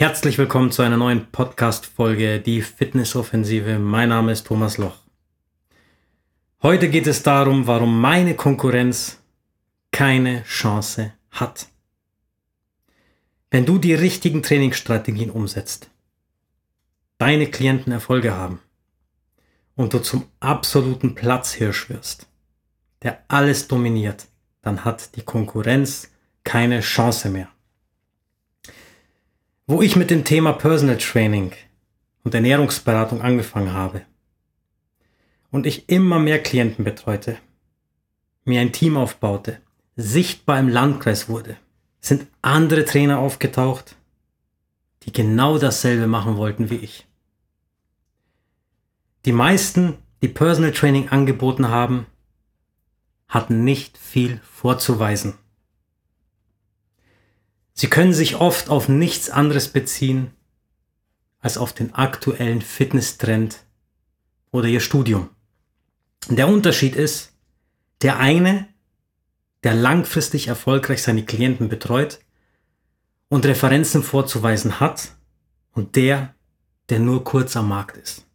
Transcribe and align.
Herzlich 0.00 0.38
willkommen 0.38 0.70
zu 0.70 0.82
einer 0.82 0.96
neuen 0.96 1.26
Podcast-Folge, 1.32 2.38
die 2.38 2.62
Fitnessoffensive. 2.62 3.80
Mein 3.80 4.10
Name 4.10 4.30
ist 4.30 4.46
Thomas 4.46 4.78
Loch. 4.78 4.94
Heute 6.62 6.88
geht 6.88 7.08
es 7.08 7.24
darum, 7.24 7.66
warum 7.66 8.00
meine 8.00 8.36
Konkurrenz 8.36 9.18
keine 9.90 10.44
Chance 10.44 11.14
hat. 11.32 11.66
Wenn 13.50 13.66
du 13.66 13.78
die 13.78 13.92
richtigen 13.92 14.40
Trainingsstrategien 14.40 15.30
umsetzt, 15.30 15.90
deine 17.18 17.48
Klienten 17.48 17.92
Erfolge 17.92 18.36
haben 18.36 18.60
und 19.74 19.94
du 19.94 19.98
zum 19.98 20.26
absoluten 20.38 21.16
Platzhirsch 21.16 21.90
wirst, 21.90 22.28
der 23.02 23.24
alles 23.26 23.66
dominiert, 23.66 24.28
dann 24.62 24.84
hat 24.84 25.16
die 25.16 25.22
Konkurrenz 25.22 26.12
keine 26.44 26.82
Chance 26.82 27.30
mehr. 27.30 27.48
Wo 29.70 29.82
ich 29.82 29.96
mit 29.96 30.08
dem 30.08 30.24
Thema 30.24 30.54
Personal 30.54 30.96
Training 30.96 31.52
und 32.24 32.34
Ernährungsberatung 32.34 33.20
angefangen 33.20 33.74
habe 33.74 34.00
und 35.50 35.66
ich 35.66 35.90
immer 35.90 36.18
mehr 36.18 36.42
Klienten 36.42 36.86
betreute, 36.86 37.36
mir 38.46 38.62
ein 38.62 38.72
Team 38.72 38.96
aufbaute, 38.96 39.60
sichtbar 39.94 40.58
im 40.58 40.70
Landkreis 40.70 41.28
wurde, 41.28 41.58
sind 42.00 42.28
andere 42.40 42.86
Trainer 42.86 43.18
aufgetaucht, 43.18 43.94
die 45.02 45.12
genau 45.12 45.58
dasselbe 45.58 46.06
machen 46.06 46.38
wollten 46.38 46.70
wie 46.70 46.76
ich. 46.76 47.06
Die 49.26 49.32
meisten, 49.32 49.98
die 50.22 50.28
Personal 50.28 50.72
Training 50.72 51.10
angeboten 51.10 51.68
haben, 51.68 52.06
hatten 53.28 53.64
nicht 53.64 53.98
viel 53.98 54.40
vorzuweisen. 54.50 55.34
Sie 57.78 57.86
können 57.86 58.12
sich 58.12 58.34
oft 58.34 58.70
auf 58.70 58.88
nichts 58.88 59.30
anderes 59.30 59.68
beziehen 59.68 60.32
als 61.38 61.56
auf 61.56 61.72
den 61.72 61.94
aktuellen 61.94 62.60
Fitnesstrend 62.60 63.62
oder 64.50 64.66
ihr 64.66 64.80
Studium. 64.80 65.28
Der 66.28 66.48
Unterschied 66.48 66.96
ist, 66.96 67.34
der 68.02 68.18
eine, 68.18 68.66
der 69.62 69.74
langfristig 69.74 70.48
erfolgreich 70.48 71.04
seine 71.04 71.24
Klienten 71.24 71.68
betreut 71.68 72.18
und 73.28 73.46
Referenzen 73.46 74.02
vorzuweisen 74.02 74.80
hat 74.80 75.12
und 75.70 75.94
der, 75.94 76.34
der 76.88 76.98
nur 76.98 77.22
kurz 77.22 77.56
am 77.56 77.68
Markt 77.68 77.96
ist, 77.96 78.26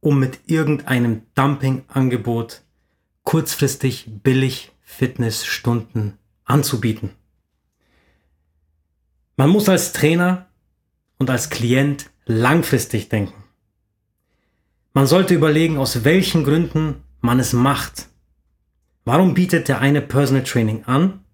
um 0.00 0.18
mit 0.18 0.40
irgendeinem 0.44 1.22
Dumpingangebot 1.34 2.60
kurzfristig 3.22 4.04
billig 4.22 4.72
Fitnessstunden 4.82 6.18
anzubieten. 6.44 7.12
Man 9.36 9.50
muss 9.50 9.68
als 9.68 9.92
Trainer 9.92 10.46
und 11.18 11.30
als 11.30 11.50
Klient 11.50 12.10
langfristig 12.26 13.08
denken. 13.08 13.44
Man 14.92 15.06
sollte 15.06 15.34
überlegen, 15.34 15.76
aus 15.76 16.04
welchen 16.04 16.44
Gründen 16.44 17.02
man 17.20 17.40
es 17.40 17.52
macht. 17.52 18.08
Warum 19.04 19.34
bietet 19.34 19.66
der 19.68 19.80
eine 19.80 20.00
Personal 20.00 20.44
Training 20.44 20.84
an? 20.84 21.24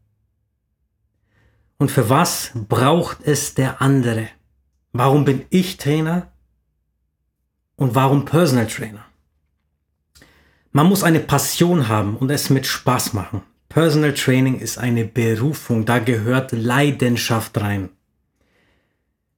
Und 1.77 1.91
für 1.91 2.09
was 2.09 2.53
braucht 2.55 3.19
es 3.23 3.55
der 3.55 3.83
andere? 3.83 4.29
Warum 4.93 5.25
bin 5.25 5.45
ich 5.51 5.77
Trainer? 5.77 6.33
Und 7.77 7.95
warum 7.95 8.25
Personal 8.25 8.67
Trainer? 8.67 9.05
Man 10.73 10.87
muss 10.87 11.03
eine 11.03 11.21
Passion 11.21 11.89
haben 11.89 12.17
und 12.17 12.31
es 12.31 12.49
mit 12.49 12.67
Spaß 12.67 13.13
machen. 13.13 13.43
Personal 13.69 14.15
Training 14.15 14.59
ist 14.59 14.79
eine 14.79 15.05
Berufung, 15.05 15.85
da 15.85 16.01
gehört 16.01 16.53
Leidenschaft 16.53 17.61
rein. 17.61 17.91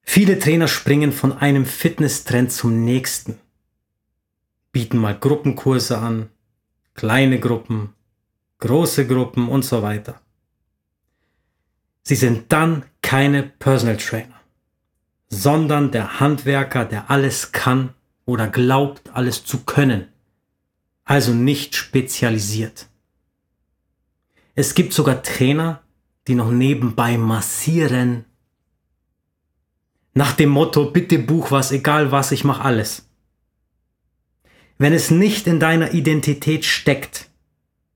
Viele 0.03 0.39
Trainer 0.39 0.69
springen 0.69 1.13
von 1.13 1.33
einem 1.33 1.65
Fitnesstrend 1.65 2.53
zum 2.53 2.85
nächsten, 2.85 3.39
bieten 4.73 4.99
mal 4.99 5.19
Gruppenkurse 5.19 5.99
an, 5.99 6.29
kleine 6.95 7.41
Gruppen, 7.41 7.95
große 8.59 9.07
Gruppen 9.07 9.49
und 9.49 9.65
so 9.65 9.83
weiter. 9.83 10.21
Sie 12.03 12.17
sind 12.17 12.53
dann 12.53 12.85
keine 13.01 13.43
Personal 13.43 13.97
Trainer, 13.97 14.41
sondern 15.29 15.93
der 15.93 16.21
Handwerker, 16.21 16.85
der 16.85 17.11
alles 17.11 17.53
kann 17.53 17.95
oder 18.25 18.49
glaubt, 18.49 19.11
alles 19.15 19.45
zu 19.45 19.65
können, 19.65 20.09
also 21.05 21.33
nicht 21.33 21.77
spezialisiert. 21.77 22.89
Es 24.55 24.75
gibt 24.75 24.93
sogar 24.93 25.23
Trainer, 25.23 25.83
die 26.29 26.35
noch 26.35 26.51
nebenbei 26.51 27.17
massieren. 27.17 28.27
Nach 30.15 30.33
dem 30.33 30.51
Motto, 30.51 30.91
bitte 30.91 31.19
buch 31.19 31.51
was, 31.51 31.73
egal 31.73 32.13
was, 32.13 32.33
ich 32.33 32.45
mach 32.45 32.61
alles. 32.61 33.09
Wenn 34.79 34.93
es 34.93 35.11
nicht 35.11 35.47
in 35.47 35.61
deiner 35.61 35.95
Identität 35.95 36.65
steckt, 36.65 37.31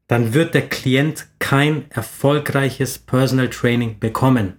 dann 0.06 0.34
wird 0.34 0.54
der 0.54 0.68
Klient 0.68 1.26
kein 1.38 1.90
erfolgreiches 1.90 2.98
Personal 2.98 3.50
Training 3.50 3.98
bekommen. 3.98 4.58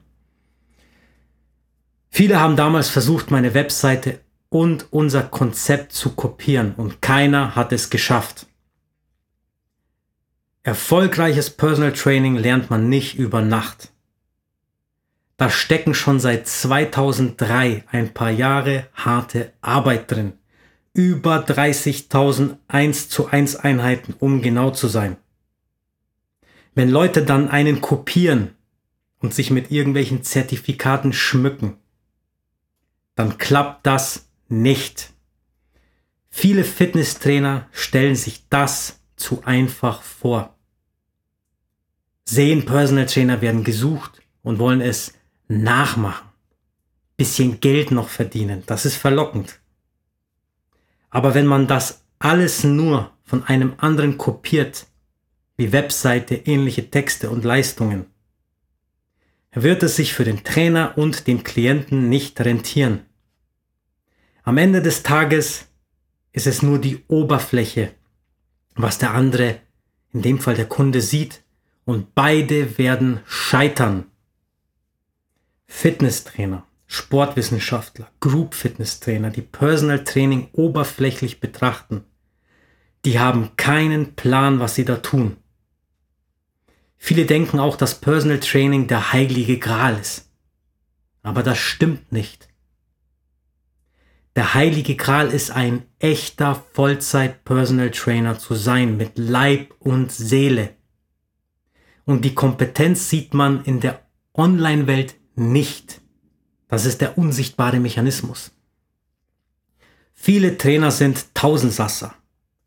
Viele 2.10 2.40
haben 2.40 2.56
damals 2.56 2.90
versucht, 2.90 3.32
meine 3.32 3.54
Webseite 3.54 4.20
und 4.50 4.88
unser 4.92 5.24
Konzept 5.24 5.94
zu 5.94 6.16
kopieren 6.16 6.74
und 6.76 7.02
keiner 7.02 7.56
hat 7.56 7.72
es 7.72 7.90
geschafft. 7.90 8.48
Erfolgreiches 10.64 11.50
Personal 11.50 11.94
Training 11.94 12.36
lernt 12.36 12.70
man 12.70 12.90
nicht 12.90 13.18
über 13.18 13.42
Nacht. 13.42 13.92
Da 15.38 15.50
stecken 15.50 15.94
schon 15.94 16.20
seit 16.20 16.48
2003 16.48 17.84
ein 17.92 18.14
paar 18.14 18.32
Jahre 18.32 18.88
harte 18.94 19.54
Arbeit 19.62 20.12
drin. 20.12 20.34
Über 20.94 21.46
30.000 21.46 22.58
1 22.68 23.10
zu 23.10 23.28
1 23.28 23.58
Einheiten, 23.58 24.16
um 24.18 24.42
genau 24.42 24.72
zu 24.72 24.88
sein. 24.88 25.18
Wenn 26.74 26.90
Leute 26.90 27.24
dann 27.24 27.50
einen 27.50 27.82
kopieren 27.82 28.56
und 29.20 29.34
sich 29.34 29.52
mit 29.52 29.72
irgendwelchen 29.72 30.24
Zertifikaten 30.24 31.14
schmücken, 31.14 31.78
dann 33.16 33.38
klappt 33.38 33.86
das 33.86 34.28
nicht. 34.48 35.12
Viele 36.30 36.64
Fitnesstrainer 36.64 37.68
stellen 37.72 38.16
sich 38.16 38.48
das 38.50 39.00
zu 39.16 39.44
einfach 39.44 40.02
vor 40.02 40.58
sehen, 42.28 42.66
Personal 42.66 43.06
Trainer 43.06 43.42
werden 43.42 43.64
gesucht 43.64 44.22
und 44.44 44.60
wollen 44.60 44.82
es 44.82 45.14
nachmachen. 45.48 46.28
Bisschen 47.16 47.60
Geld 47.60 47.92
noch 47.92 48.10
verdienen. 48.10 48.64
Das 48.66 48.86
ist 48.86 48.96
verlockend. 48.96 49.60
Aber 51.10 51.34
wenn 51.34 51.46
man 51.46 51.68
das 51.68 52.04
alles 52.20 52.64
nur 52.64 53.12
von 53.24 53.44
einem 53.44 53.74
anderen 53.78 54.18
kopiert, 54.18 54.88
wie 55.56 55.72
Webseite, 55.72 56.36
ähnliche 56.36 56.90
Texte 56.90 57.30
und 57.30 57.44
Leistungen, 57.44 58.06
wird 59.52 59.82
es 59.84 59.96
sich 59.96 60.14
für 60.14 60.24
den 60.24 60.44
Trainer 60.44 60.98
und 60.98 61.28
den 61.28 61.44
Klienten 61.44 62.10
nicht 62.10 62.40
rentieren. 62.42 63.02
Am 64.44 64.58
Ende 64.58 64.82
des 64.82 65.04
Tages 65.04 65.66
ist 66.32 66.48
es 66.48 66.62
nur 66.62 66.80
die 66.80 67.04
Oberfläche, 67.08 67.92
was 68.76 69.00
der 69.00 69.14
andere, 69.14 69.60
in 70.14 70.22
dem 70.22 70.40
Fall 70.40 70.56
der 70.56 70.68
Kunde, 70.68 71.02
sieht 71.02 71.44
und 71.86 72.14
beide 72.14 72.78
werden 72.78 73.22
scheitern. 73.26 74.06
Fitnesstrainer, 75.68 76.66
Sportwissenschaftler, 76.88 78.10
Group 78.20 78.56
Fitnesstrainer, 78.56 79.30
die 79.30 79.42
Personal 79.42 80.04
Training 80.04 80.50
oberflächlich 80.54 81.40
betrachten, 81.40 82.06
die 83.06 83.20
haben 83.20 83.56
keinen 83.58 84.16
Plan, 84.16 84.60
was 84.60 84.76
sie 84.76 84.86
da 84.86 84.98
tun. 84.98 85.38
Viele 86.98 87.26
denken 87.26 87.60
auch, 87.60 87.76
dass 87.76 88.02
Personal 88.02 88.40
Training 88.40 88.88
der 88.88 89.14
heilige 89.14 89.60
Gral 89.60 90.00
ist. 90.00 90.32
Aber 91.22 91.44
das 91.44 91.60
stimmt 91.60 92.12
nicht. 92.12 92.48
Der 94.36 94.54
heilige 94.54 94.96
Gral 94.96 95.30
ist 95.30 95.52
ein 95.52 95.84
echter 96.00 96.56
Vollzeit 96.74 97.44
Personal 97.44 97.92
Trainer 97.92 98.40
zu 98.40 98.56
sein 98.56 98.98
mit 98.98 99.18
Leib 99.18 99.74
und 99.80 100.12
Seele 100.12 100.76
Und 102.06 102.24
die 102.24 102.36
Kompetenz 102.36 103.10
sieht 103.10 103.34
man 103.34 103.64
in 103.64 103.80
der 103.80 104.08
Online-Welt 104.34 105.17
nicht. 105.38 106.02
Das 106.68 106.86
ist 106.86 107.02
der 107.02 107.18
unsichtbare 107.18 107.80
Mechanismus. 107.80 108.52
Viele 110.14 110.58
Trainer 110.58 110.92
sind 110.92 111.34
Tausendsasser, 111.36 112.16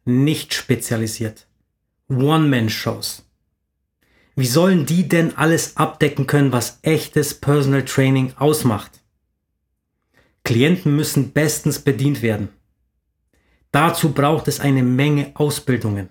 nicht 0.05 0.55
spezialisiert. 0.55 1.47
One-Man-Shows. 2.09 3.25
Wie 4.37 4.47
sollen 4.47 4.87
die 4.87 5.09
denn 5.09 5.37
alles 5.37 5.77
abdecken 5.77 6.27
können, 6.27 6.53
was 6.53 6.79
echtes 6.83 7.35
Personal 7.35 7.85
Training 7.85 8.33
ausmacht? 8.37 9.01
Klienten 10.45 10.97
müssen 10.97 11.33
bestens 11.33 11.81
bedient 11.81 12.23
werden. 12.23 12.49
Dazu 13.73 14.13
braucht 14.13 14.49
es 14.49 14.59
eine 14.59 14.83
Menge 14.83 15.33
Ausbildungen, 15.35 16.09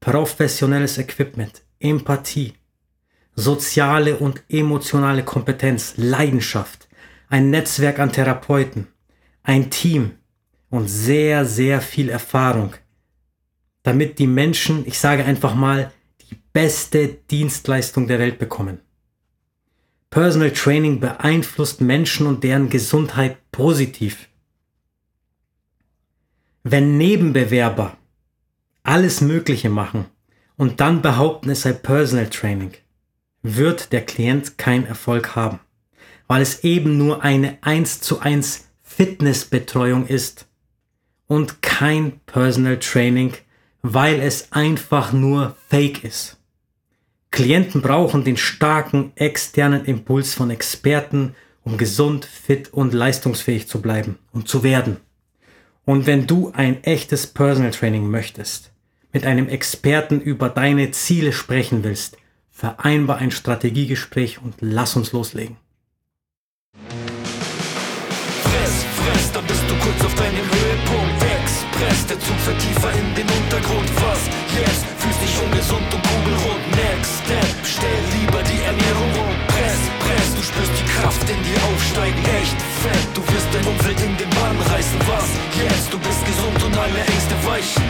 professionelles 0.00 0.98
Equipment, 0.98 1.62
Empathie, 1.78 2.54
soziale 3.36 4.16
und 4.16 4.42
emotionale 4.48 5.22
Kompetenz, 5.22 5.94
Leidenschaft, 5.96 6.88
ein 7.28 7.50
Netzwerk 7.50 7.98
an 7.98 8.10
Therapeuten, 8.10 8.88
ein 9.42 9.70
Team 9.70 10.12
und 10.70 10.88
sehr, 10.88 11.44
sehr 11.44 11.80
viel 11.80 12.08
Erfahrung, 12.08 12.74
damit 13.82 14.18
die 14.18 14.26
Menschen, 14.26 14.86
ich 14.86 14.98
sage 14.98 15.24
einfach 15.24 15.54
mal, 15.54 15.92
die 16.30 16.36
beste 16.52 17.08
Dienstleistung 17.08 18.08
der 18.08 18.18
Welt 18.18 18.38
bekommen. 18.38 18.80
Personal 20.10 20.52
Training 20.52 20.98
beeinflusst 20.98 21.80
Menschen 21.80 22.26
und 22.26 22.42
deren 22.42 22.70
Gesundheit 22.70 23.36
positiv. 23.52 24.28
Wenn 26.62 26.96
Nebenbewerber 26.96 27.96
alles 28.82 29.20
Mögliche 29.20 29.68
machen 29.68 30.06
und 30.56 30.80
dann 30.80 31.02
behaupten, 31.02 31.50
es 31.50 31.62
sei 31.62 31.72
Personal 31.72 32.30
Training, 32.30 32.72
wird 33.54 33.92
der 33.92 34.04
Klient 34.04 34.58
keinen 34.58 34.86
Erfolg 34.86 35.36
haben, 35.36 35.60
weil 36.26 36.42
es 36.42 36.64
eben 36.64 36.98
nur 36.98 37.22
eine 37.22 37.58
1 37.60 38.00
zu 38.00 38.20
1 38.20 38.64
Fitnessbetreuung 38.82 40.06
ist 40.06 40.46
und 41.26 41.62
kein 41.62 42.20
Personal 42.26 42.78
Training, 42.78 43.34
weil 43.82 44.20
es 44.20 44.52
einfach 44.52 45.12
nur 45.12 45.56
Fake 45.68 46.02
ist. 46.02 46.38
Klienten 47.30 47.82
brauchen 47.82 48.24
den 48.24 48.36
starken 48.36 49.12
externen 49.14 49.84
Impuls 49.84 50.34
von 50.34 50.50
Experten, 50.50 51.34
um 51.64 51.76
gesund, 51.76 52.24
fit 52.24 52.72
und 52.72 52.94
leistungsfähig 52.94 53.68
zu 53.68 53.82
bleiben 53.82 54.18
und 54.32 54.48
zu 54.48 54.62
werden. 54.62 54.98
Und 55.84 56.06
wenn 56.06 56.26
du 56.26 56.52
ein 56.54 56.82
echtes 56.84 57.26
Personal 57.26 57.72
Training 57.72 58.08
möchtest, 58.08 58.72
mit 59.12 59.24
einem 59.24 59.48
Experten 59.48 60.20
über 60.20 60.48
deine 60.48 60.90
Ziele 60.92 61.32
sprechen 61.32 61.84
willst, 61.84 62.16
vereinbar 62.56 63.18
ein 63.18 63.30
Strategiegespräch 63.30 64.40
und 64.42 64.54
lass 64.60 64.96
uns 64.96 65.12
loslegen. 65.12 65.56
Fress, 68.40 68.74
fress, 68.96 69.32
dann 69.32 69.44
bist 69.44 69.62
du 69.68 69.74
kurz 69.76 70.00
auf 70.04 70.14
deinem 70.14 70.46
Höhepunkt. 70.48 71.20
Express, 71.36 72.06
der 72.06 72.18
Zug 72.18 72.38
fährt 72.40 72.58
tiefer 72.58 72.92
in 72.92 73.14
den 73.14 73.28
Untergrund. 73.28 73.88
Was 74.00 74.24
yes, 74.56 74.86
Fühlst 74.96 75.20
dich 75.20 75.36
ungesund 75.44 75.86
und 75.92 76.02
kugelrund. 76.02 76.64
Next 76.80 77.20
Step, 77.22 77.56
stell 77.62 78.02
lieber 78.16 78.40
die 78.42 78.60
Ernährung 78.64 79.12
um. 79.20 79.36
Press, 79.52 79.80
press, 80.00 80.28
du 80.34 80.42
spürst 80.42 80.72
die 80.80 80.88
Kraft 80.96 81.28
in 81.28 81.40
dir 81.44 81.60
aufsteigen. 81.68 82.18
Echt 82.40 82.58
fett, 82.80 83.06
du 83.12 83.20
wirst 83.20 83.48
dein 83.52 83.66
Umfeld 83.68 84.00
in 84.00 84.16
den 84.16 84.30
Bann 84.30 84.56
reißen. 84.72 84.98
Was 85.06 85.28
yes, 85.60 85.90
Du 85.92 85.98
bist 86.00 86.24
gesund 86.24 86.60
und 86.64 86.74
alle 86.76 87.00
Ängste 87.04 87.36
weichen. 87.44 87.84